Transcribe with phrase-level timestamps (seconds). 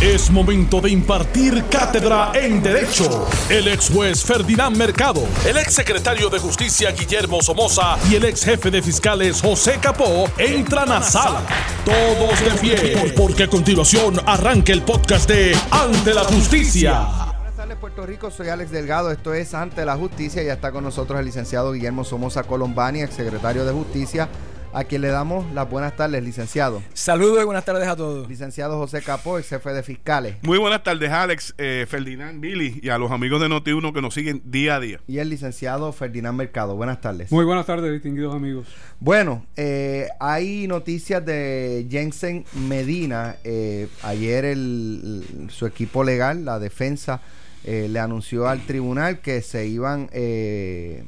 [0.00, 3.28] Es momento de impartir cátedra en Derecho.
[3.50, 8.42] El ex juez Ferdinand Mercado, el ex secretario de Justicia Guillermo Somoza y el ex
[8.42, 11.42] jefe de fiscales José Capó entran a sala.
[11.84, 17.06] Todos de pie, porque a continuación arranca el podcast de Ante la Justicia.
[17.36, 18.30] Buenas tardes, Puerto Rico.
[18.30, 19.10] Soy Alex Delgado.
[19.10, 20.42] Esto es Ante la Justicia.
[20.42, 24.30] Ya está con nosotros el licenciado Guillermo Somoza Colombani, ex secretario de Justicia,
[24.72, 26.80] a quien le damos las buenas tardes, licenciado.
[26.94, 28.28] Saludos y buenas tardes a todos.
[28.28, 30.36] Licenciado José Capó, ex jefe de fiscales.
[30.42, 34.14] Muy buenas tardes, Alex, eh, Ferdinand, Billy y a los amigos de Noti1 que nos
[34.14, 35.00] siguen día a día.
[35.08, 36.76] Y el licenciado Ferdinand Mercado.
[36.76, 37.32] Buenas tardes.
[37.32, 38.68] Muy buenas tardes, distinguidos amigos.
[39.00, 43.36] Bueno, eh, hay noticias de Jensen Medina.
[43.42, 47.20] Eh, ayer el, el- su equipo legal, la defensa,
[47.64, 51.02] eh, le anunció al tribunal que se iban eh,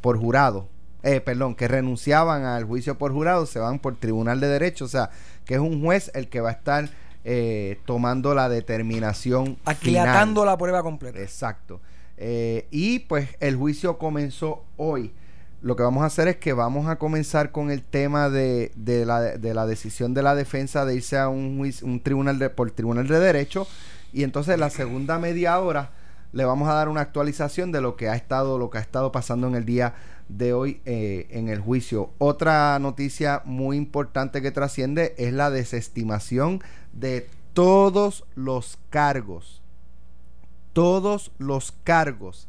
[0.00, 0.68] por jurado.
[1.02, 4.84] Eh, perdón, que renunciaban al juicio por jurado, se van por tribunal de derecho.
[4.84, 5.10] O sea,
[5.44, 6.88] que es un juez el que va a estar
[7.24, 9.58] eh, tomando la determinación.
[9.64, 11.20] Aquilatando la prueba completa.
[11.20, 11.80] Exacto.
[12.16, 15.12] Eh, y pues el juicio comenzó hoy.
[15.60, 19.04] Lo que vamos a hacer es que vamos a comenzar con el tema de, de
[19.04, 22.50] la, de la decisión de la defensa de irse a un, juicio- un tribunal de,
[22.50, 23.66] por tribunal de derecho.
[24.12, 25.90] Y entonces la segunda media hora
[26.32, 29.10] le vamos a dar una actualización de lo que ha estado, lo que ha estado
[29.12, 29.94] pasando en el día
[30.28, 32.10] de hoy eh, en el juicio.
[32.18, 36.60] Otra noticia muy importante que trasciende es la desestimación
[36.92, 39.62] de todos los cargos
[40.78, 42.46] todos los cargos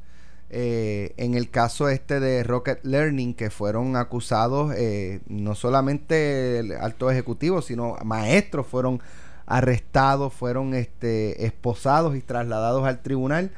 [0.51, 6.73] eh, en el caso este de Rocket Learning que fueron acusados eh, no solamente el
[6.73, 9.01] alto ejecutivo sino maestros fueron
[9.47, 13.49] arrestados fueron este esposados y trasladados al tribunal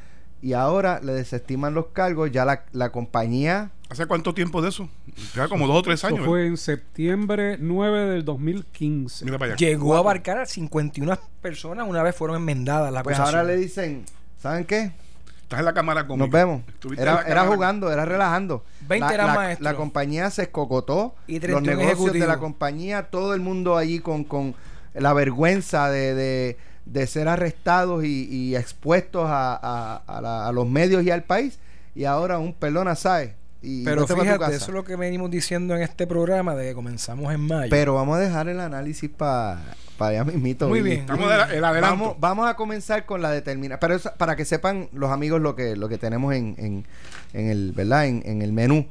[0.42, 4.88] y ahora le desestiman los cargos ya la, la compañía ¿Hace cuánto tiempo de eso?
[5.36, 6.26] Ya como dos o tres Eso años.
[6.26, 9.26] fue en septiembre 9 del 2015.
[9.26, 9.58] Mira para allá.
[9.58, 14.06] Llegó a abarcar a 51 personas una vez fueron enmendadas las pues ahora le dicen
[14.42, 14.94] ¿saben qué?
[15.42, 16.26] Estás en la cámara conmigo.
[16.28, 16.62] Nos vemos.
[16.98, 18.64] Era, era jugando, era relajando.
[18.88, 19.64] 20 la, eran la- maestros.
[19.70, 21.14] la compañía se escocotó.
[21.28, 24.56] Y los 31 negocios de la compañía, todo el mundo allí con, con
[24.94, 30.52] la vergüenza de, de- de ser arrestados y, y expuestos a, a- a la- a
[30.52, 31.60] los medios y al país.
[31.96, 33.36] Y ahora un pelona sabe.
[33.64, 36.70] Y Pero pa' tu fíjate, eso es lo que venimos diciendo en este programa de
[36.70, 37.70] que comenzamos en mayo.
[37.70, 39.60] Pero vamos a dejar el análisis para
[40.00, 40.68] allá mismito.
[40.68, 41.02] Muy bien.
[41.02, 41.96] Estamos de la- el adelanto.
[42.00, 43.80] Vamos, vamos a comenzar con la determinación.
[43.80, 46.86] Pero eso- para que sepan los amigos lo que, lo que tenemos en, en,
[47.34, 48.08] en el, ¿verdad?
[48.08, 48.88] En, en el menú.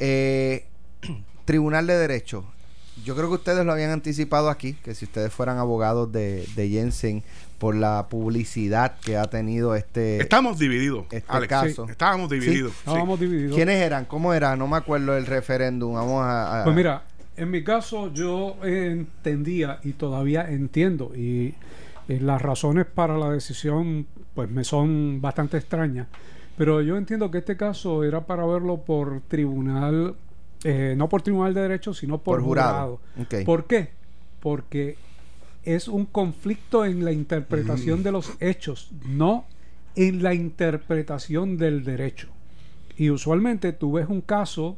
[0.00, 0.66] Eh,
[1.44, 2.44] Tribunal de Derecho.
[3.04, 6.68] Yo creo que ustedes lo habían anticipado aquí, que si ustedes fueran abogados de, de
[6.68, 7.22] Jensen
[7.58, 10.18] por la publicidad que ha tenido este...
[10.20, 11.48] Estamos divididos, Este Alex.
[11.48, 11.84] caso.
[11.86, 12.72] Sí, Estábamos divididos.
[12.72, 12.78] sí.
[12.86, 13.54] Estábamos divididos.
[13.54, 14.04] ¿Quiénes eran?
[14.06, 14.54] ¿Cómo era?
[14.56, 15.94] No me acuerdo el referéndum.
[15.94, 16.60] Vamos a...
[16.60, 17.02] a- Pues mira,
[17.36, 21.54] en mi caso yo entendía y todavía entiendo y
[22.08, 26.06] eh, las razones para la decisión pues me son bastante extrañas,
[26.56, 30.14] pero yo entiendo que este caso era para verlo por tribunal,
[30.64, 33.00] eh, no por tribunal de derecho, sino por, Por jurado.
[33.44, 33.90] ¿Por qué?
[34.40, 34.96] Porque
[35.64, 39.46] es un conflicto en la interpretación de los hechos, no
[39.96, 42.28] en la interpretación del derecho.
[42.96, 44.76] Y usualmente tú ves un caso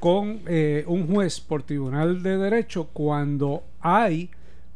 [0.00, 4.30] con eh, un juez por tribunal de derecho cuando hay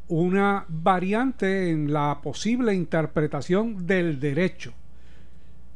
[0.08, 4.72] una variante en la posible interpretación del derecho.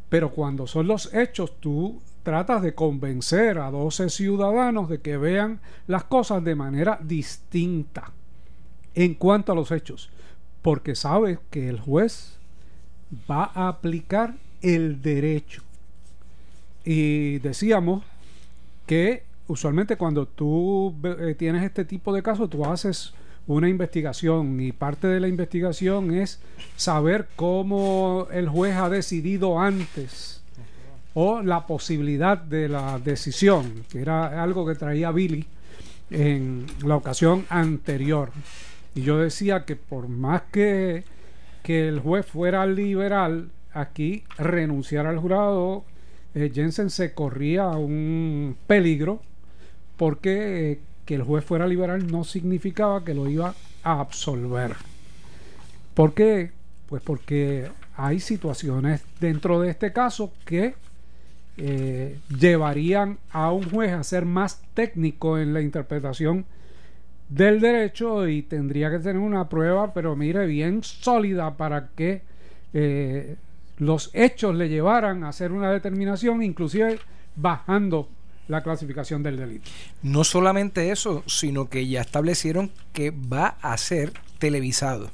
[0.08, 5.60] Pero cuando son los hechos, tú tratas de convencer a 12 ciudadanos de que vean
[5.86, 8.12] las cosas de manera distinta
[8.94, 10.10] en cuanto a los hechos.
[10.62, 12.36] Porque sabes que el juez
[13.30, 15.62] va a aplicar el derecho.
[16.84, 18.04] Y decíamos
[18.86, 23.14] que usualmente cuando tú eh, tienes este tipo de casos, tú haces
[23.46, 26.40] una investigación y parte de la investigación es
[26.76, 30.41] saber cómo el juez ha decidido antes
[31.14, 35.46] o la posibilidad de la decisión, que era algo que traía Billy
[36.10, 38.30] en la ocasión anterior.
[38.94, 41.04] Y yo decía que por más que,
[41.62, 45.84] que el juez fuera liberal, aquí renunciar al jurado,
[46.34, 49.20] eh, Jensen se corría un peligro
[49.96, 54.76] porque eh, que el juez fuera liberal no significaba que lo iba a absolver.
[55.94, 56.52] ¿Por qué?
[56.88, 60.74] Pues porque hay situaciones dentro de este caso que
[61.56, 66.46] eh, llevarían a un juez a ser más técnico en la interpretación
[67.28, 72.22] del derecho y tendría que tener una prueba, pero mire, bien sólida para que
[72.74, 73.36] eh,
[73.78, 76.98] los hechos le llevaran a hacer una determinación, inclusive
[77.36, 78.08] bajando
[78.48, 79.70] la clasificación del delito.
[80.02, 85.10] No solamente eso, sino que ya establecieron que va a ser televisado.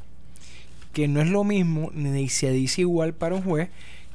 [0.92, 3.68] que no es lo mismo ni se dice igual para un juez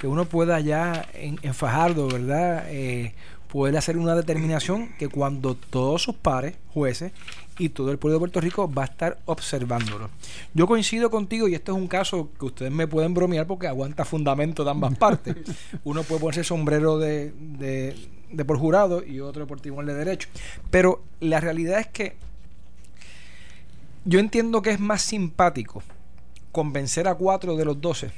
[0.04, 2.66] que uno pueda ya en, en Fajardo, ¿verdad?
[2.68, 3.14] Eh,
[3.48, 7.14] poder hacer una determinación que cuando todos sus pares, jueces
[7.58, 10.10] y todo el pueblo de Puerto Rico va a estar observándolo.
[10.54, 14.04] Yo coincido contigo y este es un caso que ustedes me pueden bromear porque aguanta
[14.04, 15.38] fundamento de ambas partes.
[15.86, 17.96] Uno puede ponerse sombrero de, de,
[18.30, 20.28] de por jurado y otro por tribunal de derecho.
[20.70, 22.18] Pero la realidad es que
[24.04, 25.82] yo entiendo que es más simpático
[26.52, 28.12] convencer a cuatro de los doce,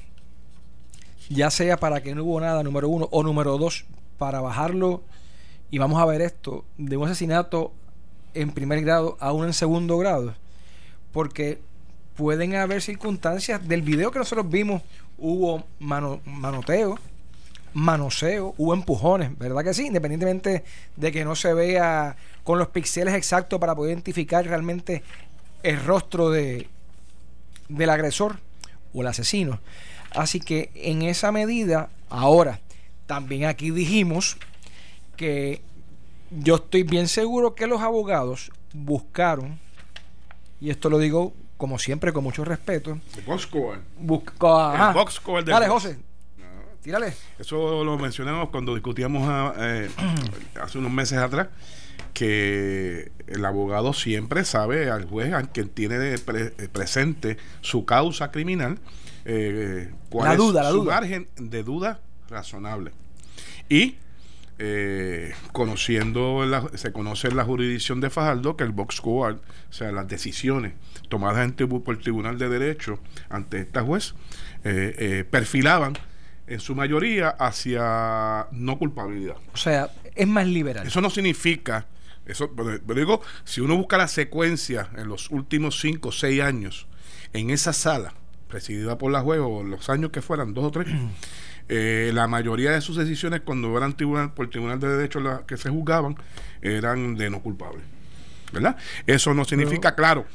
[1.30, 3.86] ya sea para que no hubo nada, número uno, o número dos,
[4.18, 5.04] para bajarlo,
[5.72, 7.74] y vamos a ver esto, de un asesinato
[8.33, 10.36] en primer grado a uno en segundo grado,
[11.12, 11.60] porque
[12.16, 14.81] pueden haber circunstancias del video que nosotros vimos,
[15.18, 16.98] hubo mano, manoteo,
[17.74, 19.88] manoseo, hubo empujones, ¿verdad que sí?
[19.88, 20.63] Independientemente
[20.95, 25.04] de que no se vea con los píxeles exactos para poder identificar realmente
[25.63, 26.69] el rostro de,
[27.68, 28.39] del agresor
[28.94, 29.60] o el asesino.
[30.15, 32.59] Así que en esa medida, ahora,
[33.06, 34.38] también aquí dijimos
[35.17, 35.62] que
[36.31, 39.59] yo estoy bien seguro que los abogados buscaron,
[40.59, 43.79] y esto lo digo como siempre con mucho respeto, El box score.
[44.00, 44.88] busca, ajá.
[44.89, 45.67] El box score del Dale.
[45.67, 45.97] José,
[46.81, 47.13] tírale.
[47.39, 49.89] Eso lo mencionamos cuando discutíamos ah, eh,
[50.62, 51.47] hace unos meses atrás,
[52.13, 58.31] que el abogado siempre sabe al juez, al que tiene de pre- presente su causa
[58.31, 58.79] criminal,
[59.25, 60.94] eh, cuál La es duda, la su duda.
[60.95, 62.00] margen de duda
[62.30, 62.92] razonable.
[63.69, 63.95] Y
[64.57, 69.33] eh, conociendo, la- se conoce en la jurisdicción de Fajardo que el box score,
[69.69, 70.74] o sea, las decisiones
[71.10, 73.00] tomadas en tribu- por el Tribunal de Derecho
[73.30, 74.13] ante esta juez,
[74.63, 75.94] eh, eh, perfilaban
[76.48, 79.36] en su mayoría hacia no culpabilidad.
[79.54, 80.88] O sea, es más liberal.
[80.88, 81.88] Eso no significa,
[82.25, 86.42] eso, pero, pero digo, si uno busca la secuencia en los últimos cinco o seis
[86.42, 86.88] años
[87.33, 88.13] en esa sala,
[88.47, 90.88] presidida por la juez, o los años que fueran, dos o tres,
[91.69, 95.45] eh, la mayoría de sus decisiones cuando eran tribunal, por el Tribunal de Derecho la-
[95.45, 96.15] que se juzgaban
[96.62, 97.81] eran de no culpable.
[98.53, 98.77] ¿Verdad?
[99.07, 100.25] Eso no significa, claro.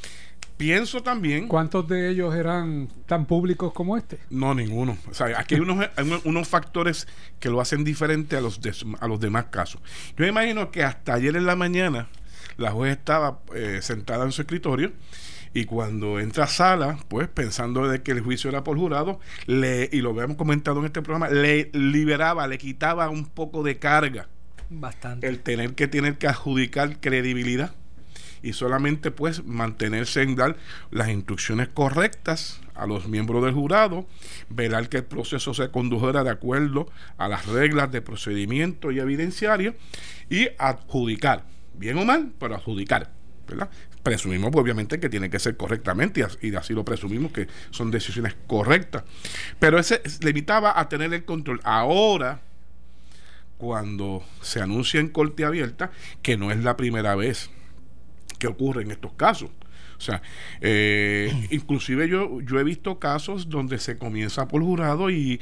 [0.56, 1.48] Pienso también...
[1.48, 4.18] ¿Cuántos de ellos eran tan públicos como este?
[4.28, 4.98] No, ninguno.
[5.10, 7.08] O sea, aquí hay unos, hay unos- factores
[7.38, 9.80] que lo hacen diferente a los, des- a los demás casos.
[10.18, 12.08] Yo me imagino que hasta ayer en la mañana
[12.58, 14.92] la juez estaba eh, sentada en su escritorio
[15.52, 19.88] y cuando entra a sala, pues pensando de que el juicio era por jurado, le,
[19.92, 24.28] y lo habíamos comentado en este programa, le liberaba, le quitaba un poco de carga
[24.68, 25.26] Bastante.
[25.26, 27.72] el tener que tener que adjudicar credibilidad
[28.42, 30.56] y solamente pues mantenerse en dar
[30.90, 34.06] las instrucciones correctas a los miembros del jurado,
[34.48, 39.74] velar que el proceso se condujera de acuerdo a las reglas de procedimiento y evidenciario
[40.30, 41.44] y adjudicar,
[41.74, 43.10] bien o mal, pero adjudicar,
[43.46, 43.68] ¿verdad?
[44.02, 47.48] Presumimos pues, obviamente que tiene que ser correctamente y as- y así lo presumimos que
[47.70, 49.04] son decisiones correctas,
[49.58, 51.60] pero ese limitaba a tener el control.
[51.64, 52.40] Ahora
[53.58, 55.90] cuando se anuncia en corte abierta
[56.22, 57.50] que no es la primera vez
[58.38, 59.50] que ocurre en estos casos.
[59.98, 60.22] O sea,
[60.62, 65.40] eh, inclusive yo, yo he visto casos donde se comienza por jurado y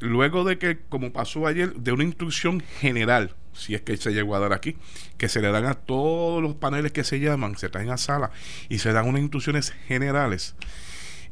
[0.00, 4.36] luego de que, como pasó ayer, de una instrucción general, si es que se llegó
[4.36, 4.76] a dar aquí,
[5.18, 8.30] que se le dan a todos los paneles que se llaman, se traen a sala
[8.68, 10.54] y se dan unas instrucciones generales.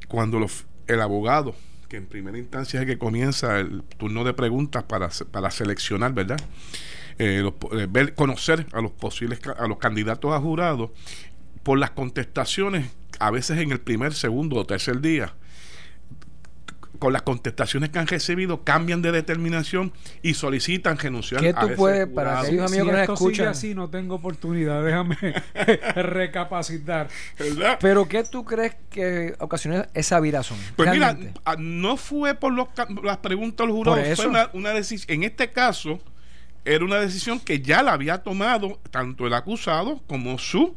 [0.09, 1.55] Cuando los- el abogado,
[1.89, 6.13] que en primera instancia es el que comienza el turno de preguntas para, para seleccionar,
[6.13, 6.41] ¿verdad?
[7.19, 10.93] Eh, los eh, conocer a los posibles a los candidatos a jurado
[11.63, 12.87] por las contestaciones
[13.19, 15.35] a veces en el primer, segundo o tercer día
[16.99, 21.67] con las contestaciones que han recibido cambian de determinación y solicitan renunciar ¿Qué a tú
[21.67, 22.15] ese puedes- jurado.
[22.15, 23.49] para aquellos amigos si que nos esto sigue escuchan.
[23.49, 24.85] así, no tengo oportunidad.
[24.85, 25.17] Déjame
[25.97, 27.09] recapacitar.
[27.39, 27.79] ¿verdad?
[27.81, 30.59] Pero ¿qué tú crees que ocasionó esa virazón?
[30.77, 31.41] Pues mira, Realmente.
[31.45, 32.69] ah, no fue por los
[33.03, 34.23] las preguntas del jurado, Por eso.
[34.23, 35.15] fue una, una decisión.
[35.15, 36.01] En este caso,
[36.65, 40.75] era una decisión que ya la había tomado tanto el acusado como su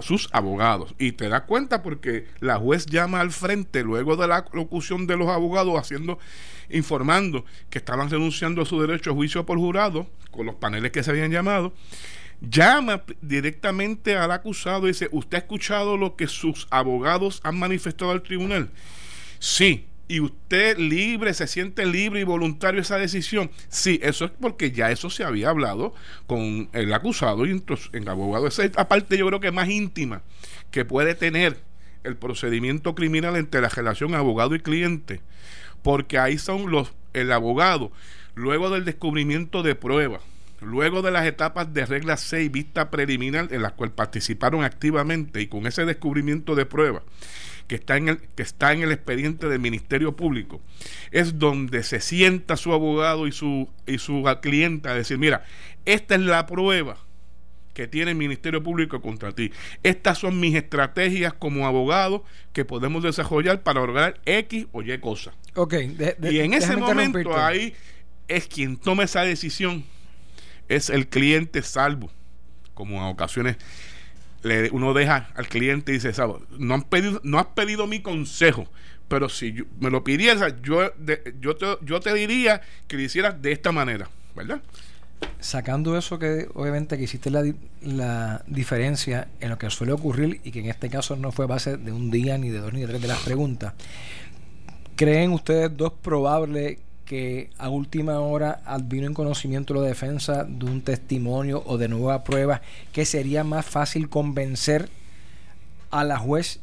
[0.00, 0.94] sus abogados.
[0.98, 5.16] Y te das cuenta porque la juez llama al frente luego de la locución de
[5.16, 6.18] los abogados haciendo
[6.70, 11.02] informando que estaban renunciando a su derecho a juicio por jurado con los paneles que
[11.02, 11.72] se habían llamado
[12.40, 18.10] llama directamente al acusado y dice, ¿usted ha escuchado lo que sus abogados han manifestado
[18.10, 18.70] al tribunal?
[19.38, 19.89] Sí.
[20.10, 23.48] ¿Y usted libre, se siente libre y voluntario esa decisión?
[23.68, 25.94] Sí, eso es porque ya eso se había hablado
[26.26, 27.62] con el acusado y
[27.92, 28.48] el abogado.
[28.48, 30.22] Esa es la parte yo creo que más íntima
[30.72, 31.58] que puede tener
[32.02, 35.20] el procedimiento criminal entre la relación abogado y cliente.
[35.84, 37.92] Porque ahí son los, el abogado,
[38.34, 40.22] luego del descubrimiento de pruebas,
[40.60, 45.46] luego de las etapas de regla 6 vista preliminar en las cuales participaron activamente y
[45.46, 47.04] con ese descubrimiento de pruebas,
[47.70, 50.60] que está en el, que está en el expediente del Ministerio Público,
[51.12, 55.44] es donde se sienta su abogado y su, y su cliente a decir, mira,
[55.84, 56.98] esta es la prueba
[57.72, 59.52] que tiene el Ministerio Público contra ti.
[59.84, 65.34] Estas son mis estrategias como abogado que podemos desarrollar para lograr X o Y cosas.
[65.54, 65.74] Ok,
[66.22, 67.72] y en ese momento ahí
[68.26, 69.84] es quien toma esa decisión,
[70.68, 72.10] es el cliente salvo,
[72.74, 73.58] como en ocasiones
[74.72, 76.12] uno deja al cliente y dice,
[76.58, 78.66] no, han pedido, no has pedido mi consejo,
[79.08, 80.92] pero si me lo pidieras, yo,
[81.40, 84.60] yo, te, yo te diría que lo hicieras de esta manera, ¿verdad?
[85.38, 87.42] Sacando eso que obviamente que hiciste la,
[87.82, 91.76] la diferencia en lo que suele ocurrir y que en este caso no fue base
[91.76, 93.74] de un día, ni de dos, ni de tres de las preguntas,
[94.96, 96.78] ¿creen ustedes dos probables
[97.10, 102.22] que a última hora vino en conocimiento la defensa de un testimonio o de nueva
[102.22, 102.62] prueba
[102.92, 104.88] que sería más fácil convencer
[105.90, 106.60] a la juez.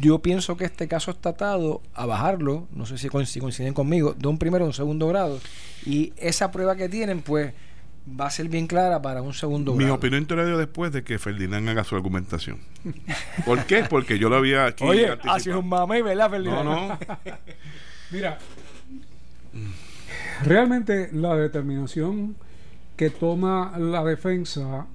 [0.00, 4.28] Yo pienso que este caso está atado a bajarlo, no sé si coinciden conmigo, de
[4.28, 5.40] un primero o un segundo grado.
[5.84, 7.52] Y esa prueba que tienen, pues
[8.08, 9.84] va a ser bien clara para un segundo grado.
[9.84, 12.60] Mi opinión te la dio después de que Ferdinand haga su argumentación.
[13.44, 13.82] ¿Por qué?
[13.90, 14.84] Porque yo lo había aquí.
[14.84, 16.64] Oye, así es un mamey, ¿verdad, Ferdinand?
[16.64, 16.98] No, no.
[18.12, 18.38] Mira,
[20.42, 22.36] Realmente la determinación
[22.96, 24.86] que toma la defensa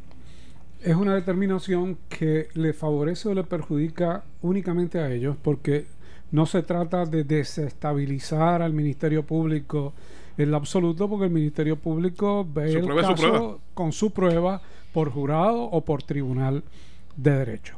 [0.81, 5.85] es una determinación que le favorece o le perjudica únicamente a ellos porque
[6.31, 9.93] no se trata de desestabilizar al Ministerio Público
[10.37, 14.61] en lo absoluto porque el Ministerio Público ve el caso con su prueba
[14.93, 16.63] por jurado o por tribunal
[17.15, 17.76] de derecho.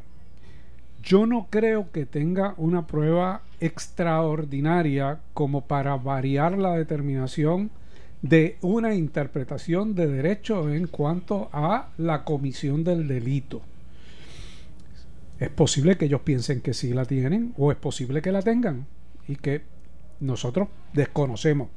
[1.03, 7.71] Yo no creo que tenga una prueba extraordinaria como para variar la determinación
[8.21, 13.61] de una interpretación de derecho en cuanto a la comisión del delito.
[15.39, 18.85] Es posible que ellos piensen que sí la tienen o es posible que la tengan
[19.27, 19.61] y que
[20.19, 21.69] nosotros desconocemos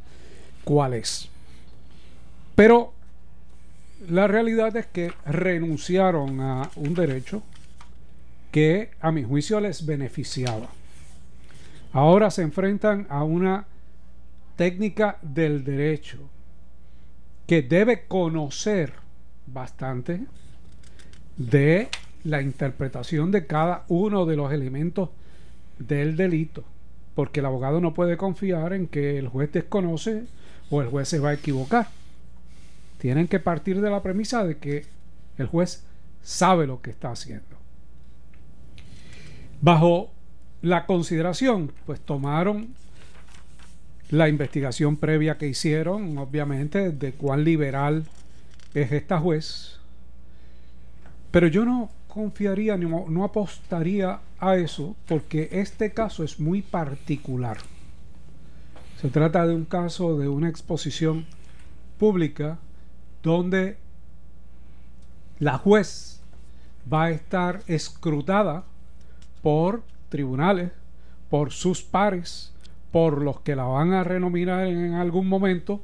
[0.65, 1.29] cuál es.
[2.57, 2.93] Pero
[4.09, 7.43] la realidad es que renunciaron a un derecho
[8.53, 10.69] que a mi juicio les beneficiaba.
[11.93, 13.67] Ahora se enfrentan a una
[14.57, 16.19] técnica del derecho
[17.47, 18.93] que debe conocer
[19.47, 20.21] bastante
[21.37, 21.89] de
[22.25, 25.09] la interpretación de cada uno de los elementos
[25.79, 26.63] del delito,
[27.15, 30.25] porque el abogado no puede confiar en que el juez desconoce
[30.71, 31.89] o el juez se va a equivocar.
[32.99, 34.85] Tienen que partir de la premisa de que
[35.39, 35.85] el juez
[36.23, 37.62] sabe lo que está haciendo.
[39.63, 40.11] Bajo
[40.61, 42.75] la consideración, pues tomaron
[44.11, 48.05] la investigación previa que hicieron, obviamente, de cuán liberal
[48.75, 49.79] es esta juez.
[51.31, 57.59] Pero yo no confiaría, no, no apostaría a eso, porque este caso es muy particular.
[59.01, 61.25] Se trata de un caso de una exposición
[61.99, 62.59] pública
[63.23, 63.77] donde
[65.39, 66.21] la juez
[66.93, 68.65] va a estar escrutada
[69.43, 70.71] por tribunales,
[71.29, 72.53] por sus pares,
[72.91, 75.81] por los que la van a renominar en algún momento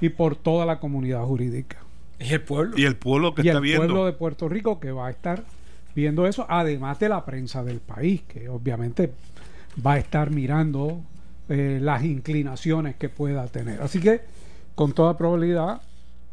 [0.00, 1.78] y por toda la comunidad jurídica.
[2.18, 2.78] Y el pueblo.
[2.78, 3.82] Y el pueblo que está viendo.
[3.82, 5.44] El pueblo de Puerto Rico que va a estar
[5.94, 9.12] viendo eso, además de la prensa del país, que obviamente
[9.84, 11.02] va a estar mirando
[11.48, 13.82] eh, las inclinaciones que pueda tener.
[13.82, 14.20] Así que,
[14.74, 15.82] con toda probabilidad,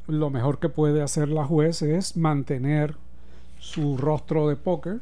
[0.07, 2.95] lo mejor que puede hacer la juez es mantener
[3.59, 4.99] su rostro de póker,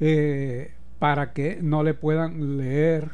[0.00, 3.08] eh, para que no le puedan leer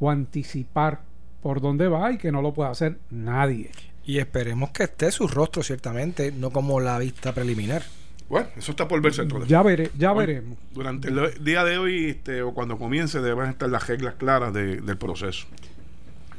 [0.00, 1.00] o anticipar
[1.42, 3.70] por dónde va y que no lo pueda hacer nadie.
[4.04, 7.82] Y esperemos que esté su rostro, ciertamente, no como la vista preliminar.
[8.28, 9.26] Bueno, eso está por verse.
[9.46, 10.56] Ya, veré, ya veremos.
[10.70, 14.96] Durante el día de hoy este, o cuando comience deben estar las reglas claras del
[14.98, 15.46] proceso.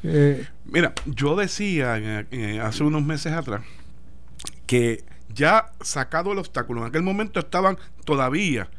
[0.04, 2.26] Eh, Mira, yo decía
[2.64, 3.62] hace unos meses atrás
[4.66, 5.04] que
[5.34, 8.70] ya sacado el obstáculo, en aquel momento estaban todavía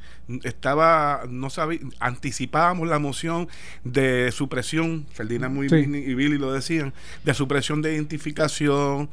[0.45, 3.49] estaba, no sabía, anticipábamos la moción
[3.85, 6.93] de supresión, Ferdinand muy y Billy lo decían,
[7.25, 9.11] de supresión de identificación,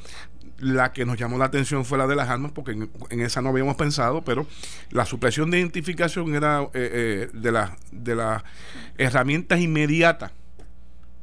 [0.59, 3.49] la que nos llamó la atención fue la de las armas, porque en, esa no
[3.49, 4.47] habíamos pensado, pero
[4.89, 8.43] la supresión de identificación era eh, eh, de las de las
[8.97, 10.31] herramientas inmediatas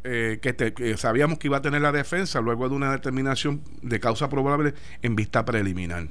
[0.04, 3.98] eh, que, que, sabíamos que iba a tener la defensa luego de una determinación de
[4.00, 6.08] causa probable en vista preliminar.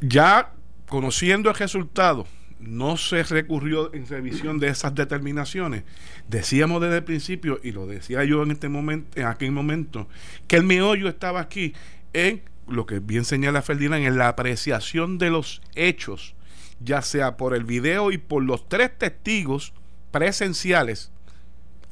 [0.00, 0.52] Ya
[0.88, 2.26] conociendo el resultado,
[2.58, 5.84] no se recurrió en revisión de esas determinaciones.
[6.28, 10.08] Decíamos desde el principio, y lo decía yo en este momento, en aquel momento,
[10.46, 11.74] que el meollo estaba aquí
[12.12, 16.34] en lo que bien señala Ferdinand, en la apreciación de los hechos,
[16.80, 19.72] ya sea por el video y por los tres testigos
[20.10, 21.12] presenciales,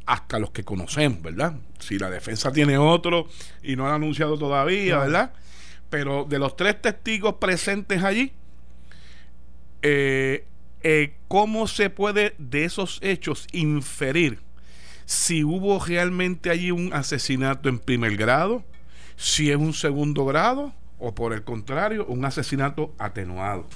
[0.06, 1.56] hasta los que conocemos, ¿verdad?
[1.78, 3.26] Si la defensa tiene otro
[3.62, 5.32] y no lo ha anunciado todavía, ¿verdad?
[5.90, 8.32] Pero de los tres testigos presentes allí,
[9.84, 10.46] eh,
[10.82, 14.40] eh, ¿cómo se puede de esos hechos inferir
[15.04, 18.64] si hubo realmente allí un asesinato en primer grado,
[19.16, 23.66] si es un segundo grado o por el contrario, un asesinato atenuado?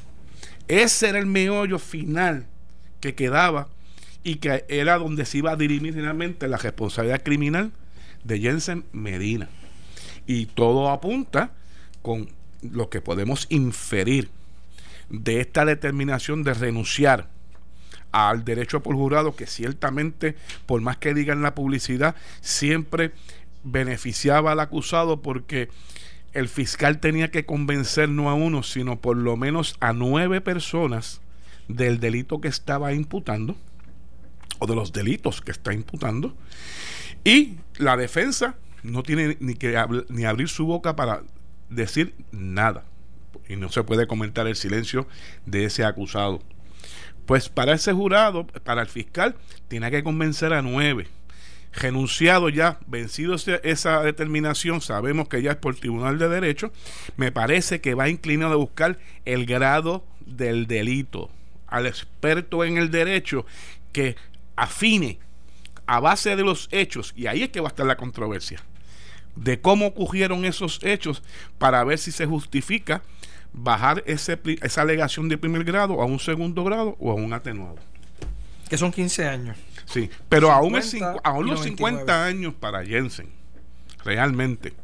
[0.66, 2.46] Ese era el meollo final
[3.00, 3.68] que quedaba
[4.24, 7.70] y que era donde se iba a dirimir finalmente la responsabilidad criminal
[8.24, 9.50] de Jensen Medina.
[10.26, 11.52] Y todo apunta
[12.00, 12.30] con
[12.62, 14.30] lo que podemos inferir
[15.10, 17.28] de esta determinación de renunciar
[18.12, 20.36] al derecho por jurado que ciertamente,
[20.66, 23.12] por más que digan la publicidad, siempre
[23.64, 25.68] beneficiaba al acusado porque
[26.32, 31.20] el fiscal tenía que convencer no a uno, sino por lo menos a nueve personas
[31.68, 33.56] del delito que estaba imputando
[34.58, 36.34] o de los delitos que está imputando.
[37.24, 39.76] Y la defensa no tiene ni que
[40.08, 41.22] ni abrir su boca para
[41.68, 42.84] decir nada
[43.49, 45.07] y no se puede comentar el silencio
[45.47, 46.40] de ese acusado.
[47.26, 49.37] Pues para ese jurado, para el fiscal,
[49.68, 51.09] tiene que convencer a nueve.
[51.75, 56.73] Renunciado ya, vencido esa determinación, sabemos que ya es por Tribunal de Derecho,
[57.16, 61.30] me parece que va inclinado a buscar el grado del delito,
[61.66, 63.45] al experto en el derecho
[63.92, 64.16] que
[64.57, 65.18] afine
[65.87, 68.62] a base de los hechos, y ahí es que va a estar la controversia,
[69.38, 71.23] de cómo ocurrieron esos hechos
[71.59, 73.02] para ver si se justifica
[73.52, 77.76] bajar ese, esa alegación de primer grado a un segundo grado o a un atenuado.
[78.68, 79.57] Que son 15 años.
[79.87, 83.30] Sí, pero aún, es, aún los 50 años para Jensen,
[84.04, 84.75] realmente.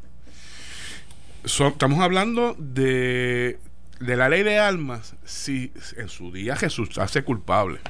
[1.45, 3.59] estamos hablando de,
[4.01, 7.81] de la ley de almas si en su día Jesús hace culpable.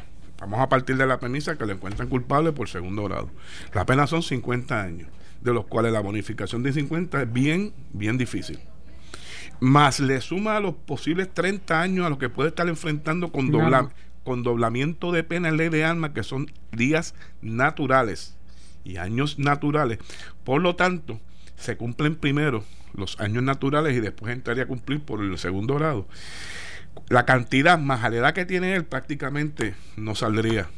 [0.40, 3.30] Vamos a partir de la premisa que le encuentran culpable por segundo grado.
[3.73, 5.09] La pena son 50 años,
[5.44, 8.58] de los cuales la bonificación de 50 es bien, bien difícil
[9.60, 13.50] más le suma a los posibles 30 años a lo que puede estar enfrentando con,
[14.23, 18.36] con doblamiento de pena en ley de alma, que son días naturales
[18.84, 19.99] y años naturales.
[20.45, 21.21] Por lo tanto,
[21.56, 22.64] se cumplen primero
[22.95, 26.06] los años naturales y después entraría a cumplir por el segundo grado.
[27.08, 30.69] La cantidad más a la edad que tiene él prácticamente no saldría,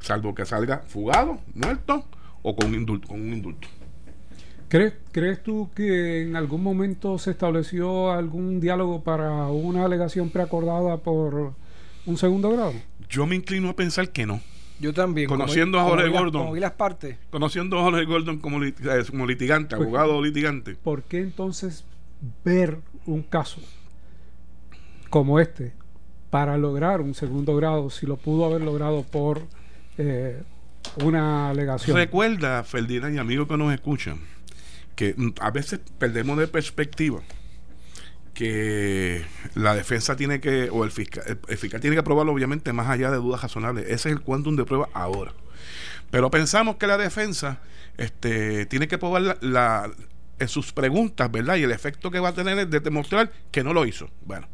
[0.00, 2.06] salvo que salga fugado, muerto
[2.42, 3.08] o con un indulto.
[3.08, 3.68] Con un indulto.
[4.68, 10.98] ¿Crees, ¿Crees tú que en algún momento se estableció algún diálogo para una alegación preacordada
[10.98, 11.54] por
[12.04, 12.74] un segundo grado?
[13.08, 14.40] Yo me inclino a pensar que no.
[14.80, 15.28] Yo también.
[15.28, 16.42] Conociendo a Jorge Gordon.
[16.46, 17.16] Como las partes.
[17.30, 18.74] Conociendo a Jorge Gordon como, eh,
[19.08, 20.76] como litigante, pues, abogado litigante.
[20.76, 21.84] ¿Por qué entonces
[22.44, 23.60] ver un caso
[25.10, 25.72] como este
[26.30, 29.40] para lograr un segundo grado si lo pudo haber logrado por
[29.96, 30.42] eh,
[31.02, 31.96] una alegación?
[31.96, 34.18] Recuerda, Ferdinand y amigos que nos escuchan,
[34.98, 37.20] que a veces perdemos de perspectiva
[38.34, 42.88] que la defensa tiene que, o el fiscal, el fiscal tiene que probarlo obviamente más
[42.88, 43.84] allá de dudas razonables.
[43.84, 45.34] Ese es el quantum de prueba ahora.
[46.10, 47.60] Pero pensamos que la defensa
[47.96, 49.88] este, tiene que probar la,
[50.40, 51.54] en sus preguntas, ¿verdad?
[51.54, 54.10] Y el efecto que va a tener es de demostrar que no lo hizo.
[54.26, 54.48] Bueno,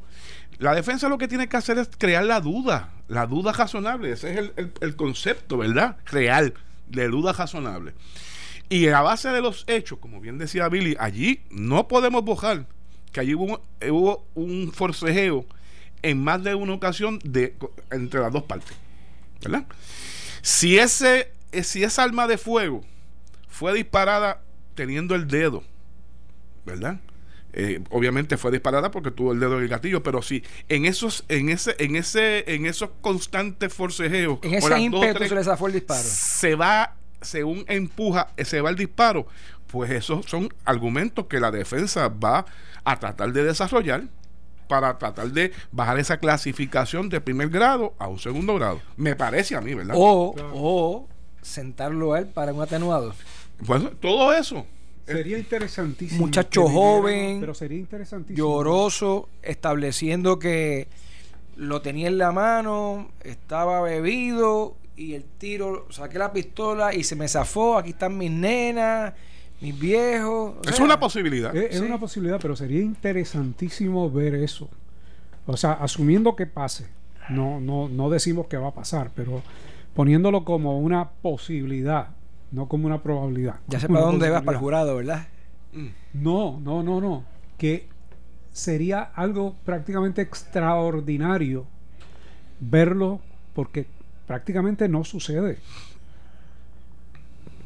[0.59, 4.13] la defensa lo que tiene que hacer es crear la duda, la duda razonable.
[4.13, 5.97] Ese es el, el concepto, ¿verdad?
[6.05, 6.53] Real,
[6.89, 7.95] de duda razonable.
[8.75, 12.67] Y a base de los hechos, como bien decía Billy, allí no podemos bojar
[13.13, 15.47] que allí hubo, un forcejeo
[16.03, 17.55] en más de una ocasión de,
[17.93, 18.77] entre las dos partes.
[19.41, 19.65] ¿Verdad?
[20.43, 21.31] Si, ese,
[21.63, 22.81] si esa arma de fuego
[23.47, 24.43] fue disparada
[24.75, 25.63] teniendo el dedo,
[26.67, 26.99] ¿verdad?
[27.53, 31.25] Eh, obviamente fue disparada porque tuvo el dedo en el gatillo, pero si en esos,
[31.29, 36.03] en ese, en ese, en esos constantes forcejeos, en ese ímpetu se les el disparo,
[36.03, 39.27] se va según empuja, se va el disparo,
[39.67, 42.47] pues esos son argumentos que la defensa va
[42.85, 44.05] a tratar de desarrollar
[44.69, 48.81] para tratar de bajar esa clasificación de primer grado a un segundo grado.
[48.97, 49.95] Me parece a mí, ¿verdad?
[49.99, 51.09] O, o
[51.43, 53.15] sentarlo a él para un atenuado.
[53.61, 54.67] Bueno, todo eso.
[55.07, 56.21] Sería interesantísimo.
[56.27, 58.39] Muchacho joven, pero sería interesantísimo.
[58.39, 60.89] lloroso, estableciendo que
[61.57, 67.17] lo tenía en la mano, estaba bebido y el tiro, saqué la pistola y se
[67.17, 69.13] me zafó, aquí están mis nenas,
[69.61, 70.55] mis viejos.
[70.69, 71.55] es una posibilidad.
[71.55, 74.69] Es, una posibilidad, pero sería interesantísimo ver eso.
[75.47, 76.89] O sea, asumiendo que pase,
[77.29, 79.43] no, no, no decimos que va a pasar, pero
[79.95, 82.09] poniéndolo como una posibilidad,
[82.51, 83.57] no como una probabilidad.
[83.69, 85.27] Ya sé para dónde vas, para el jurado, ¿verdad?
[86.13, 87.25] No, no, no, no.
[87.59, 87.89] Que
[88.53, 91.67] sería algo prácticamente extraordinario
[92.61, 93.21] verlo
[93.55, 93.87] porque
[94.27, 95.59] prácticamente no sucede.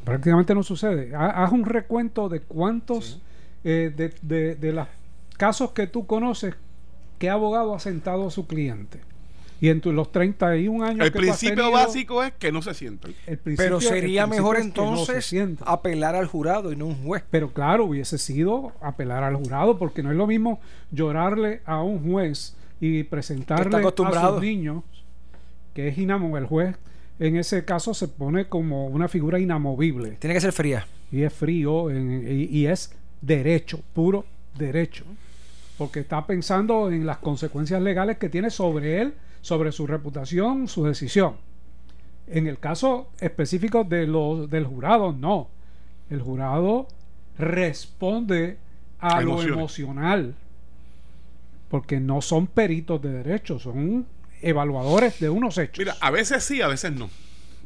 [0.03, 1.15] Prácticamente no sucede.
[1.15, 3.19] Ha- Haz un recuento de cuántos
[3.63, 4.87] eh, de, de- de los
[5.37, 6.55] casos que tú conoces
[7.17, 9.01] qué abogado ha sentado a su cliente.
[9.61, 12.73] Y en tu- los 31 años El que principio tenido, básico es que no se
[12.73, 13.11] sientan.
[13.27, 15.25] el principio- Pero sería mejor es que no se entonces
[15.67, 17.23] apelar al jurado y no un juez.
[17.29, 22.09] Pero claro, hubiese sido apelar al jurado, porque no es lo mismo llorarle a un
[22.09, 23.81] juez y presentarle a
[24.33, 24.83] sus niños,
[25.73, 26.39] que es inamovible.
[26.41, 26.75] El juez
[27.19, 30.85] en ese caso se pone como una figura inamovible Tiene que ser fría.
[31.11, 34.25] y es frío en- y, y es derecho, puro
[34.57, 35.03] derecho,
[35.77, 40.85] porque está pensando en las consecuencias legales que tiene sobre él, sobre su reputación, su
[40.85, 41.35] decisión.
[42.27, 45.49] En el caso específico de los, del jurado, no.
[46.09, 46.87] El jurado
[47.37, 48.57] responde
[48.99, 50.35] a A lo emocional,
[51.69, 54.05] porque no son peritos de derecho, son
[54.41, 55.79] evaluadores de unos hechos.
[55.79, 57.09] Mira, a veces sí, a veces no.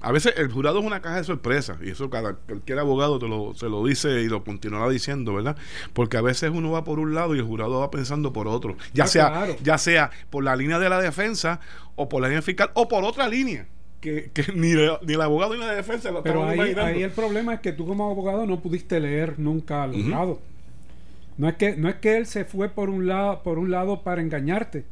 [0.01, 3.27] A veces el jurado es una caja de sorpresas y eso cada, cualquier abogado te
[3.29, 5.55] lo, se lo dice y lo continuará diciendo, ¿verdad?
[5.93, 8.75] Porque a veces uno va por un lado y el jurado va pensando por otro,
[8.93, 9.55] ya Ah, sea claro.
[9.63, 11.61] ya sea por la línea de la defensa
[11.95, 13.65] o por la línea fiscal o por otra línea
[14.01, 16.85] que, que ni, ni el abogado ni la defensa lo Pero ahí, imaginando.
[16.91, 20.41] ahí el problema es que tú como abogado no pudiste leer nunca al jurado.
[21.37, 24.01] No es que no es que él se fue por un lado por un lado
[24.03, 24.83] para engañarte,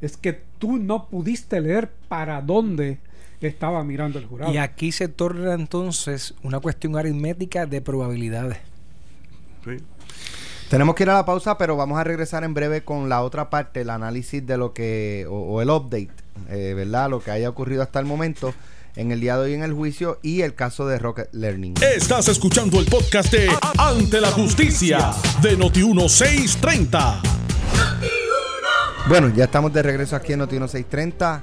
[0.00, 2.98] es que tú no pudiste leer para dónde
[3.40, 4.52] estaba mirando el jurado.
[4.52, 8.58] Y aquí se torna entonces una cuestión aritmética de probabilidades.
[9.64, 9.76] Sí.
[10.68, 13.50] Tenemos que ir a la pausa, pero vamos a regresar en breve con la otra
[13.50, 16.10] parte, el análisis de lo que, o, o el update,
[16.48, 17.10] eh, ¿verdad?
[17.10, 18.54] Lo que haya ocurrido hasta el momento
[18.96, 21.74] en el día de hoy en el juicio y el caso de Rocket Learning.
[21.82, 27.49] Estás escuchando el podcast de Ante la Justicia de Noti1630.
[29.08, 31.42] Bueno, ya estamos de regreso aquí en Noti 630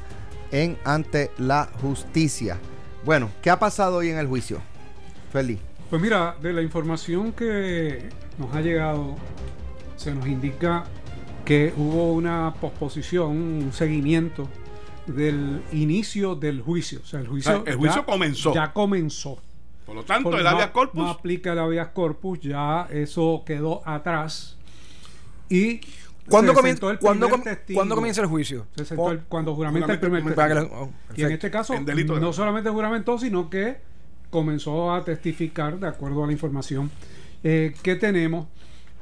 [0.52, 2.58] en Ante la Justicia.
[3.04, 4.62] Bueno, ¿qué ha pasado hoy en el juicio?
[5.32, 5.60] Feliz.
[5.89, 9.15] Pues mira, de la información que nos ha llegado,
[9.96, 10.86] se nos indica
[11.46, 14.48] que hubo una posposición, un seguimiento
[15.06, 17.00] del inicio del juicio.
[17.04, 18.54] O sea, el juicio, O sea, el juicio comenzó.
[18.54, 19.39] Ya comenzó.
[19.86, 23.82] Por lo tanto, Por- el habeas corpus No aplica el habeas corpus, ya eso quedó
[23.88, 24.58] atrás.
[25.50, 25.80] Y
[26.30, 27.78] ¿Cuándo, se comien- sentó el cuándo primer com- testigo.
[27.78, 28.68] ¿cuándo comienza el juicio?
[28.76, 30.70] Se sentó el- cuando juramenta el primer testigo.
[30.74, 33.78] oh, Y en este caso, En delito de- no solamente juramentó, sino que
[34.30, 36.92] comenzó a testificar de acuerdo a la información
[37.44, 38.48] eh, que tenemos.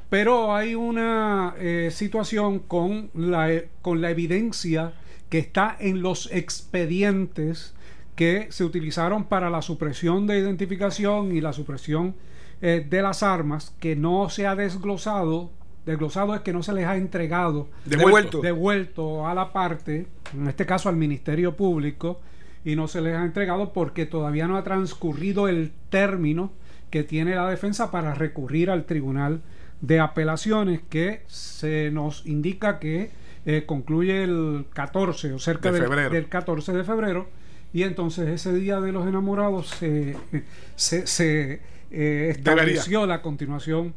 [0.08, 4.92] Pero hay una eh, situación con la, e- con la evidencia
[5.28, 7.74] que está en los expedientes
[8.14, 12.14] que se utilizaron para la supresión de identificación y la supresión
[12.62, 15.50] eh, de las armas, que no se ha desglosado.
[15.86, 18.40] Desglosado es que no se les ha entregado devuelto.
[18.40, 22.20] devuelto a la parte, en este caso al Ministerio Público,
[22.64, 26.50] y no se les ha entregado porque todavía no ha transcurrido el término
[26.90, 29.40] que tiene la defensa para recurrir al Tribunal
[29.80, 33.10] de Apelaciones, que se nos indica que
[33.44, 36.10] eh, concluye el 14 o cerca De del- febrero.
[36.10, 37.28] del 14 de febrero,
[37.72, 40.16] y entonces ese día de los enamorados se,
[40.74, 41.60] se, se,
[41.92, 43.94] eh, estableció la continuación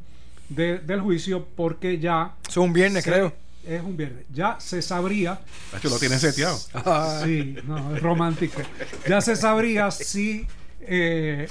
[0.49, 3.33] de- del juicio porque ya Es un viernes, se- creo.
[3.65, 4.25] es un viernes.
[4.33, 5.39] Ya se sabría.
[5.73, 6.57] Nacho, lo tiene seteado.
[6.73, 7.21] Ah.
[7.23, 8.61] Sí, no, es romántico.
[9.07, 10.47] Ya se sabría si
[10.81, 11.47] eh,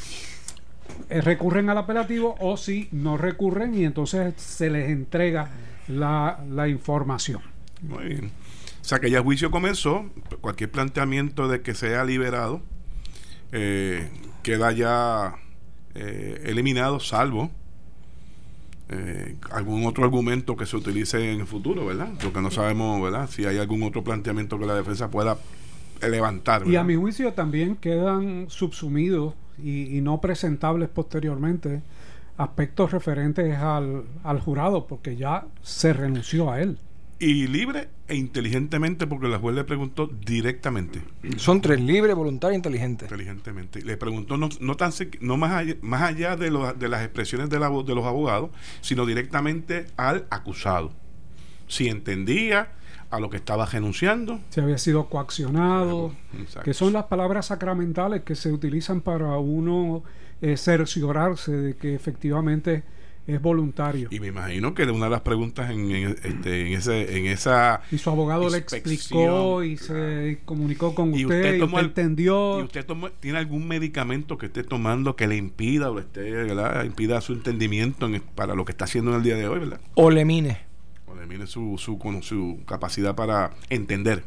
[1.10, 5.50] eh, recurren al apelativo o si no recurren y entonces se les entrega
[5.86, 7.40] la, la información.
[7.82, 8.32] Muy bien.
[8.80, 10.06] O sea que ya el juicio comenzó.
[10.40, 12.62] Cualquier planteamiento de que sea liberado
[13.52, 14.10] eh,
[14.42, 15.36] queda ya
[15.94, 17.50] eh, eliminado, salvo
[18.90, 22.08] eh, algún otro argumento que se utilice en el futuro, ¿verdad?
[22.22, 23.28] Porque no sabemos, ¿verdad?
[23.28, 25.36] Si hay algún otro planteamiento que la defensa pueda
[26.00, 26.66] levantar.
[26.66, 31.82] Y a mi juicio también quedan subsumidos y, y no presentables posteriormente
[32.38, 36.78] aspectos referentes al, al jurado porque ya se renunció a él.
[37.20, 41.00] Y libre e inteligentemente, porque la juez le preguntó directamente.
[41.36, 43.06] Son tres libres, voluntarios e inteligentes.
[43.10, 43.82] inteligentemente.
[43.82, 47.02] Le preguntó no, no, tan, se- no más allá, más allá de, lo- de las
[47.02, 48.50] expresiones de, la, de los abogados,
[48.82, 50.92] sino directamente al acusado.
[51.66, 52.72] Si entendía
[53.10, 54.38] a lo que estaba renunciando.
[54.50, 56.62] Se había sido coaccionado, Exacto.
[56.62, 60.04] que son las palabras sacramentales que se utilizan para uno
[60.40, 62.84] eh, cerciorarse de que efectivamente
[63.28, 64.08] es voluntario.
[64.10, 67.82] Y me imagino que una de las preguntas en, en, este, en, ese, en esa...
[67.92, 69.94] Y su abogado le explicó y claro.
[69.94, 72.60] se comunicó con Y usted, usted y tomó usted el- entendió.
[72.60, 76.30] ¿Y usted toma- tiene algún medicamento que esté tomando que le impida o le esté,
[76.30, 76.84] ¿verdad?
[76.84, 79.80] impida su entendimiento en- para lo que está haciendo en el día de hoy, ¿verdad?
[79.94, 80.58] O le mine.
[81.06, 84.24] o elimine su, su, cono- su capacidad para entender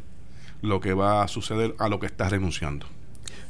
[0.62, 2.86] lo que va a suceder a lo que está renunciando.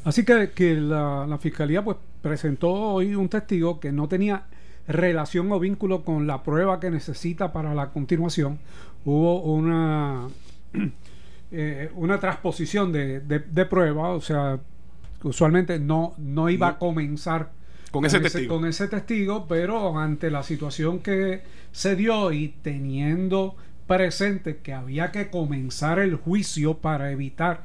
[0.05, 4.45] Así que, que la, la, fiscalía pues presentó hoy un testigo que no tenía
[4.89, 8.59] relación o vínculo con la prueba que necesita para la continuación.
[9.05, 10.29] Hubo una
[11.53, 14.59] eh, una transposición de, de, prueba, o sea,
[15.23, 17.51] usualmente no, no iba a comenzar
[17.91, 18.57] con, ese, testigo.
[18.57, 23.55] con ese testigo, pero ante la situación que se dio y teniendo
[23.87, 27.65] presente que había que comenzar el juicio para evitar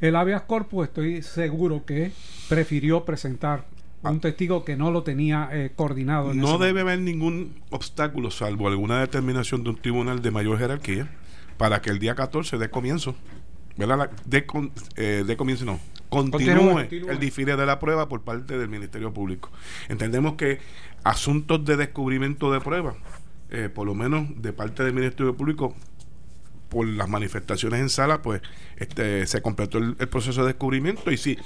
[0.00, 2.12] el habeas corpus, estoy seguro que
[2.48, 3.64] prefirió presentar
[4.02, 4.20] un ah.
[4.20, 6.34] testigo que no lo tenía eh, coordinado.
[6.34, 11.08] no debe haber ningún obstáculo, salvo alguna determinación de un tribunal de mayor jerarquía,
[11.56, 13.16] para que el día 14 dé comienzo,
[13.76, 14.10] ¿verdad?
[14.24, 14.46] De,
[14.96, 19.50] eh, de comienzo no, continúe, el difícil de la prueba por parte del Ministerio Público.
[19.88, 20.58] Entendemos que
[21.04, 22.96] asuntos de descubrimiento de pruebas,
[23.50, 25.74] eh, por lo menos de parte del Ministerio Público,
[26.68, 28.42] por las manifestaciones en sala, pues
[28.76, 31.38] este, se completó el, proceso de descubrimiento y si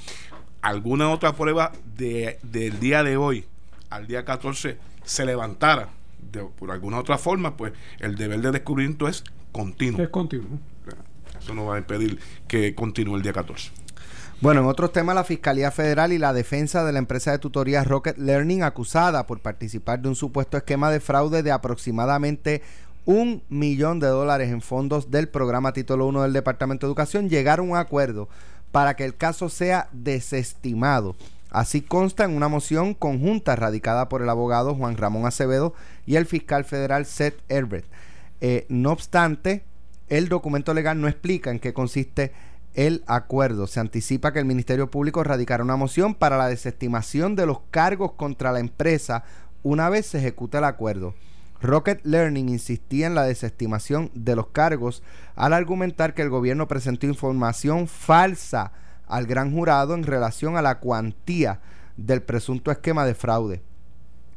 [0.63, 3.45] alguna otra prueba de, del día de hoy
[3.91, 5.89] al día 14 se levantara
[6.33, 10.01] de, por alguna otra forma, pues el deber de descubrimiento es continuo.
[10.01, 10.59] Es continuo.
[11.39, 13.71] Eso no va a impedir que continúe el día 14.
[14.41, 17.85] Bueno, en otros temas, la Fiscalía Federal y la defensa de la empresa de tutoría
[17.85, 22.63] Rocket Learning, acusada por participar de un supuesto esquema de fraude de aproximadamente
[23.05, 27.69] un millón de dólares en fondos del programa Título 1 del Departamento de Educación, llegaron
[27.69, 28.29] a un acuerdo
[28.73, 31.15] para que el caso sea desestimado.
[31.51, 35.75] Así consta en una moción conjunta radicada por el abogado Juan Ramón Acevedo
[36.07, 37.85] y el fiscal federal Seth Herbert.
[38.41, 39.63] Eh, no obstante,
[40.09, 42.33] el documento legal no explica en qué consiste
[42.75, 43.67] el acuerdo.
[43.67, 48.13] Se anticipa que el Ministerio Público radicará una moción para la desestimación de los cargos
[48.13, 49.25] contra la empresa
[49.63, 51.15] una vez se ejecute el acuerdo.
[51.63, 55.03] Rocket Learning insistía en la desestimación de los cargos
[55.37, 58.73] al argumentar que el gobierno presentó información falsa
[59.07, 61.61] al gran jurado en relación a la cuantía
[61.97, 63.63] del presunto esquema de fraude.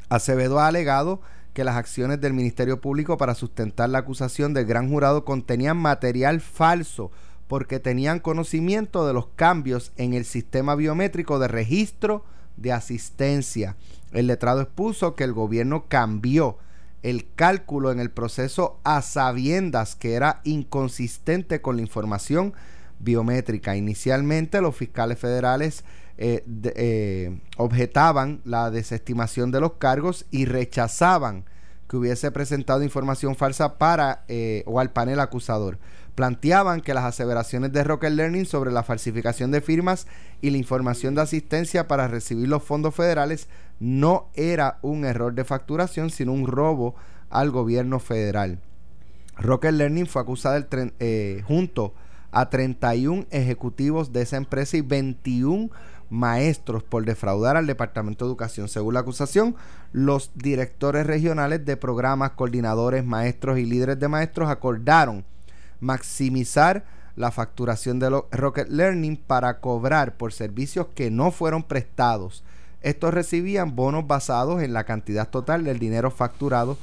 [0.08, 1.20] Acevedo ha alegado
[1.54, 6.42] que las acciones del Ministerio Público para sustentar la acusación del gran jurado contenían material
[6.42, 7.12] falso
[7.48, 12.24] porque tenían conocimiento de los cambios en el sistema biométrico de registro
[12.58, 13.78] de asistencia.
[14.12, 16.58] El letrado expuso que el gobierno cambió
[17.06, 22.56] el cálculo en el proceso a sabiendas que era inconsistente con la información
[23.00, 23.76] biométrica.
[23.76, 25.84] Inicialmente los fiscales federales
[26.18, 31.46] eh, eh, objetaban la desestimación de los cargos y rechazaban
[31.88, 35.78] que hubiese presentado información falsa para eh, o al panel acusador.
[36.16, 40.08] Planteaban que las aseveraciones de Rocket Learning sobre la falsificación de firmas
[40.42, 43.50] y la información de asistencia para recibir los fondos federales
[43.80, 46.96] no era un error de facturación, sino un robo
[47.30, 48.60] al gobierno federal.
[49.38, 50.66] Rocket Learning fue acusada
[51.46, 51.94] junto
[52.32, 55.70] a 31 ejecutivos de esa empresa y 21
[56.10, 58.70] maestros por defraudar al Departamento de Educación.
[58.70, 59.56] Según la acusación,
[59.92, 65.26] los directores regionales de programas, coordinadores, maestros y líderes de maestros acordaron
[65.80, 66.86] maximizar
[67.16, 72.44] la facturación de Rocket Learning para cobrar por servicios que no fueron prestados.
[72.82, 76.78] Estos recibían bonos basados en la cantidad total del dinero facturado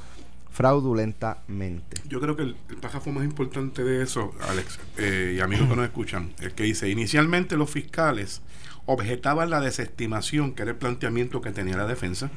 [0.51, 2.01] fraudulentamente.
[2.07, 5.85] Yo creo que el, párrafo más importante de eso, Alex, eh, y amigos que nos
[5.85, 8.41] escuchan, es que dice, inicialmente los fiscales
[8.85, 12.29] objetaban la desestimación, que era el planteamiento que tenía la defensa,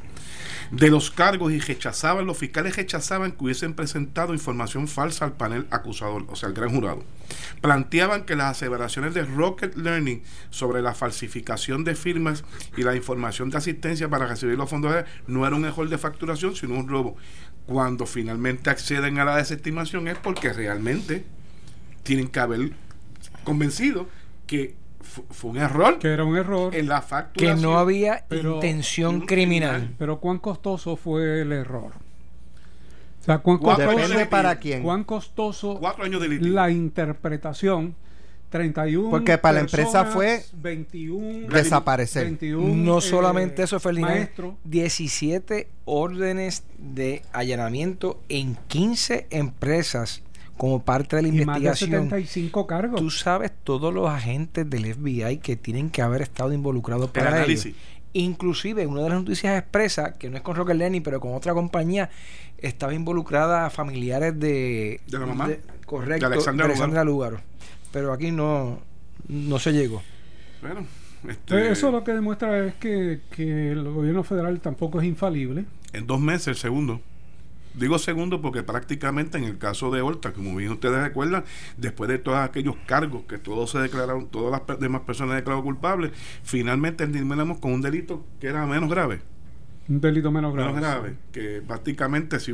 [0.71, 5.67] de los cargos y rechazaban, los fiscales rechazaban que hubiesen presentado información falsa al panel
[5.71, 7.05] acusador, o sea, al gran jurado.
[7.61, 12.45] Planteaban que las aseveraciones de Rocket Learning sobre la falsificación de firmas
[12.77, 16.55] y la información de asistencia para recibir los fondos no era un error de facturación,
[16.55, 17.17] sino un robo.
[17.67, 21.25] Cuando finalmente acceden a la desestimación es porque realmente
[22.05, 22.73] tienen que haber
[23.45, 24.09] convencido
[24.47, 24.77] que
[25.07, 25.99] fue un error.
[25.99, 26.75] Que era un error.
[26.75, 27.57] En la facturación.
[27.57, 29.95] Que no había intención criminal.
[29.99, 31.93] Pero ¿cuán costoso fue el error?
[33.21, 34.83] O sea, ¿cuán, costoso, para quién.
[34.83, 37.97] ¿Cuán costoso Cuatro años de la interpretación?
[38.51, 44.29] 31 porque para la empresa fue 21 desaparecer no solamente eso Ferdinand
[44.65, 50.23] 17 órdenes de allanamiento en 15 empresas
[50.57, 51.91] como parte de la investigación.
[51.91, 53.01] Más de 75 cargos.
[53.01, 57.71] Tú sabes todos los agentes del FBI que tienen que haber estado involucrados para ello.
[58.13, 61.53] Inclusive, una de las noticias expresa, que no es con Rocket Lenny, pero con otra
[61.53, 62.09] compañía,
[62.57, 65.01] estaba involucrada a familiares de...
[65.07, 65.51] De la mamá.
[65.85, 66.27] correcto.
[66.29, 67.41] De Alexandra, Lugaro.
[67.93, 68.81] Pero aquí no,
[69.29, 70.03] no se llegó.
[70.63, 70.87] Bueno,
[71.29, 71.71] este...
[71.71, 75.67] Eso lo que demuestra es que, que el gobierno federal tampoco es infalible.
[75.93, 77.03] En dos meses, el segundo.
[77.77, 81.45] Digo segundo porque prácticamente en el caso de Horta, como bien ustedes recuerdan,
[81.77, 86.13] después de todos aquellos cargos que todos se declararon, todas las demás personas declararon culpables,
[86.43, 89.21] finalmente terminamos con un delito que era menos grave.
[89.89, 90.73] Un delito menos grave.
[90.73, 92.53] Menos grave, que prácticamente si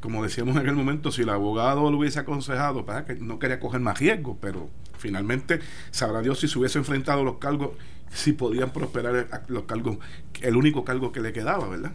[0.00, 3.60] como decíamos en aquel momento, si el abogado lo hubiese aconsejado, para que no quería
[3.60, 7.72] coger más riesgo, pero finalmente sabrá Dios si se hubiese enfrentado los cargos,
[8.10, 9.98] si podían prosperar los cargos,
[10.40, 11.92] el único cargo que le quedaba, ¿verdad?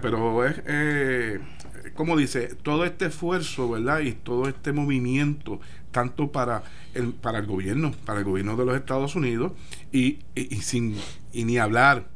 [0.00, 1.40] Pero es, eh,
[1.94, 4.00] como dice, todo este esfuerzo, ¿verdad?
[4.00, 6.62] Y todo este movimiento, tanto para
[6.94, 9.52] el, para el gobierno, para el gobierno de los Estados Unidos,
[9.90, 10.96] y, y, sin,
[11.32, 12.08] y ni hablar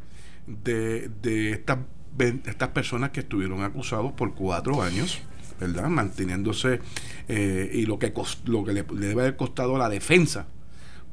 [0.47, 1.79] de, de estas
[2.17, 5.21] estas personas que estuvieron acusados por cuatro años,
[5.59, 5.89] ¿verdad?
[5.89, 6.81] Manteniéndose
[7.29, 8.13] eh, y lo que,
[8.45, 10.47] lo que le, debe haber costado la defensa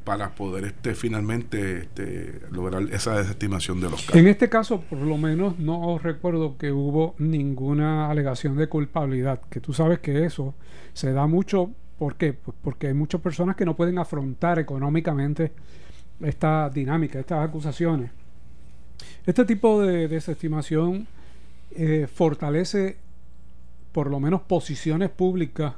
[0.03, 4.15] para poder este finalmente este, lograr esa desestimación de los casos.
[4.15, 9.59] En este caso, por lo menos, no recuerdo que hubo ninguna alegación de culpabilidad, que
[9.59, 10.55] tú sabes que eso
[10.93, 12.33] se da mucho, ¿por qué?
[12.33, 15.51] Pues porque hay muchas personas que no pueden afrontar económicamente
[16.21, 18.11] esta dinámica, estas acusaciones.
[19.25, 21.07] Este tipo de desestimación
[21.71, 22.97] eh, fortalece
[23.91, 25.73] por lo menos posiciones públicas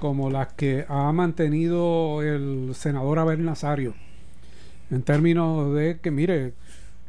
[0.00, 3.94] como las que ha mantenido el senador Abel Nazario,
[4.90, 6.54] en términos de que, mire,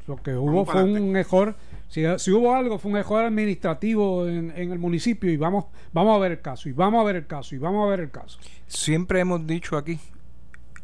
[0.08, 1.56] lo que hubo fue un mejor,
[1.88, 6.20] si, hubo algo, fue un mejor administrativo en, en, el municipio y vamos, vamos a
[6.20, 8.38] ver el caso, y vamos a ver el caso, y vamos a ver el caso.
[8.68, 9.98] Siempre hemos dicho aquí,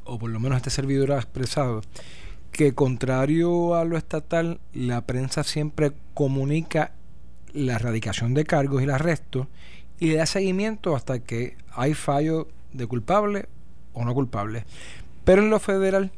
[0.05, 1.81] o por lo menos este servidor ha expresado,
[2.53, 6.93] que contrario a lo estatal, la prensa siempre comunica
[7.53, 9.47] la erradicación de cargos y el arresto
[9.99, 13.47] y le da seguimiento hasta que hay fallo de culpable
[13.93, 14.65] o no culpable.
[15.23, 16.11] Pero en lo federal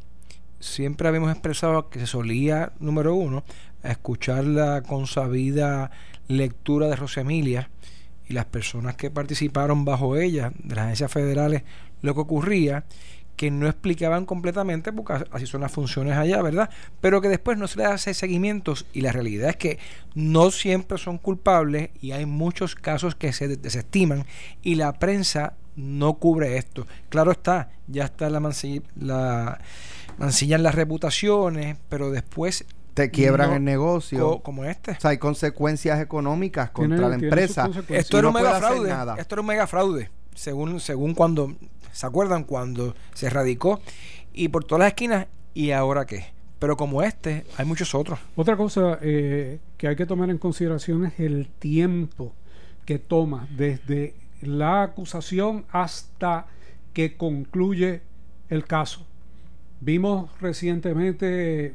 [0.60, 3.44] siempre habíamos expresado que se solía, número uno,
[3.84, 5.92] escuchar la consabida
[6.28, 7.70] lectura de Emilia
[8.28, 11.64] y las personas que participaron bajo ella, de las agencias federales,
[12.02, 12.86] lo que ocurría
[13.40, 16.70] que no explicaban completamente, porque así son las funciones allá, ¿verdad?
[17.00, 19.80] Pero que después no se les hace seguimientos y la realidad es que
[20.14, 24.26] no siempre son culpables y hay muchos casos que se desestiman
[24.62, 26.86] y la prensa no cubre esto.
[27.08, 29.62] Claro está, ya está la mancilla, la
[30.18, 34.42] mancillan las reputaciones, pero después te quiebran el negocio.
[34.44, 34.92] como este.
[34.92, 37.70] O sea, hay consecuencias económicas contra la empresa.
[37.88, 38.94] Esto era un mega fraude.
[39.18, 40.12] Esto era un mega fraude.
[40.36, 41.56] Según, según cuando
[41.92, 43.82] ¿Se acuerdan cuando se radicó?
[44.34, 46.28] Y por todas las esquinas, ¿y ahora qué?
[46.60, 48.20] Pero como este, hay muchos otros.
[48.36, 52.34] Otra cosa eh, que hay que tomar en consideración es el tiempo
[52.86, 56.48] que toma desde la acusación hasta
[56.94, 58.02] que concluye
[58.50, 59.06] el caso.
[59.82, 61.74] Vimos recientemente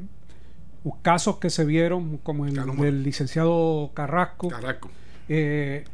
[1.03, 4.49] casos que se vieron, como el del licenciado Carrasco.
[4.49, 4.91] Carrasco.
[5.29, 5.85] Eh,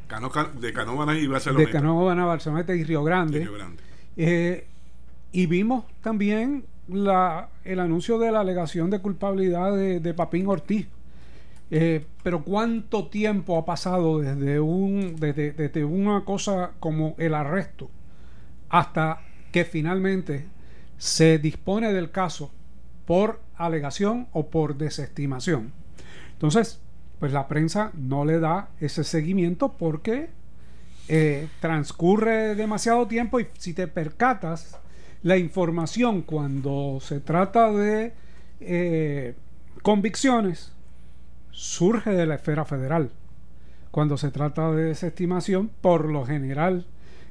[0.60, 1.64] de Canóvana y Barcelona.
[1.64, 3.40] De Canóvana, Barcelona y Río Grande.
[3.40, 3.82] Río Grande
[4.16, 4.66] eh,
[5.32, 10.88] y vimos también la, el anuncio de la alegación de culpabilidad de, Papín Ortiz.
[11.70, 17.88] Eh, pero cuánto tiempo ha pasado desde, un, desde, desde una cosa como el arresto
[18.68, 19.20] hasta
[19.52, 20.46] que finalmente
[20.98, 22.50] se dispone del caso
[23.06, 25.72] por alegación o por desestimación.
[26.32, 26.80] Entonces,
[27.20, 30.30] pues la prensa no le da ese seguimiento porque
[31.08, 34.78] eh, transcurre demasiado tiempo y si te percatas,
[35.22, 38.14] la información cuando se trata de
[38.60, 39.34] eh,
[39.82, 40.72] convicciones
[41.50, 43.10] surge de la esfera federal.
[43.90, 46.86] Cuando se trata de desestimación, por lo general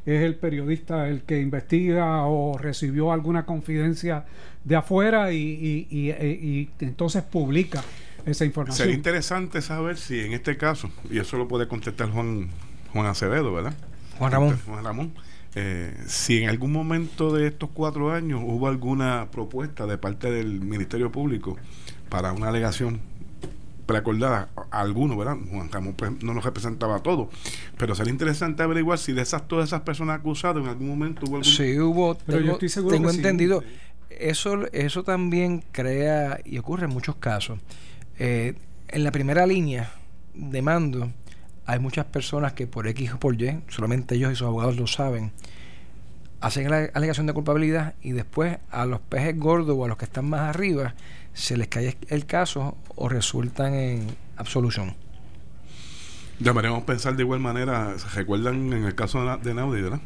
[0.05, 4.25] es el periodista el que investiga o recibió alguna confidencia
[4.63, 7.81] de afuera y, y entonces publica
[8.29, 8.77] esa información.
[8.77, 12.49] Sería interesante saber si en este caso, y eso lo puede contestar Juan
[12.93, 13.73] Juan Acevedo, ¿verdad?
[14.17, 14.59] Juan Ramón.
[14.65, 15.11] Juan Ramón.
[15.55, 20.61] Eh, si en algún momento de estos cuatro años hubo alguna propuesta de parte del
[20.61, 21.57] Ministerio Público
[22.09, 23.01] para una alegación
[23.87, 25.37] preacordada, alguno, ¿verdad?
[25.49, 27.29] Juan Ramón pues, no nos representaba a todos,
[27.77, 31.37] pero sería interesante averiguar si de esas todas esas personas acusadas en algún momento hubo
[31.37, 31.51] algún...
[31.51, 33.63] Sí, hubo, pero yo estoy seguro tengo entendido.
[34.11, 37.59] Eso, eso también crea, y ocurre en muchos casos,
[38.19, 38.55] eh,
[38.89, 39.91] en la primera línea
[40.33, 41.11] de mando
[41.65, 44.87] hay muchas personas que por X o por Y, solamente ellos y sus abogados lo
[44.87, 45.31] saben,
[46.41, 50.05] hacen la alegación de culpabilidad y después a los pejes gordos o a los que
[50.05, 50.95] están más arriba
[51.33, 54.95] se les cae el caso o resultan en absolución.
[56.39, 60.01] Llamaremos pensar de igual manera, ¿se recuerdan en el caso de Naudi, verdad?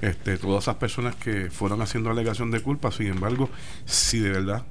[0.00, 3.50] Este, todas esas personas que fueron haciendo alegación de culpa, sin embargo,
[3.84, 4.64] si de verdad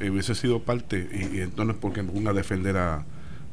[0.00, 3.04] hubiese sido parte, y, y entonces porque ponga a defender a,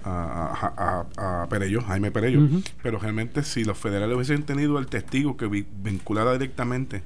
[0.04, 2.48] a, a, a Perello, Jaime Perello.
[2.84, 7.04] Pero realmente si los federales hubiesen tenido el testigo que vinculara directamente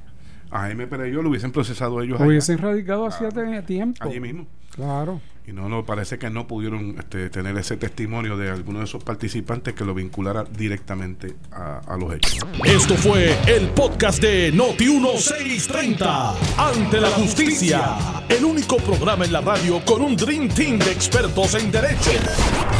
[0.51, 2.19] a Jaime Perello, lo hubiesen procesado ellos.
[2.19, 3.29] Hubiesen radicado hacía
[3.65, 4.03] tiempo.
[4.03, 4.47] Allí mismo.
[4.75, 5.21] Claro.
[5.47, 9.03] Y no, no parece que no pudieron este, tener ese testimonio de alguno de esos
[9.03, 12.45] participantes que lo vinculara directamente a, los hechos.
[12.63, 16.35] Esto fue el podcast de Noti 1630.
[16.57, 17.97] Ante la justicia.
[18.29, 22.11] El único programa en la radio con un Dream Team de expertos en derecho.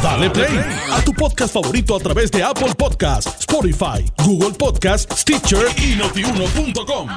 [0.04, 0.60] Dale play
[0.92, 7.10] a tu podcast favorito a través de Apple Podcasts, Spotify, Google Podcasts, Stitcher y notiuno.com.